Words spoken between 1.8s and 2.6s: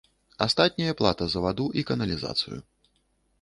і каналізацыю.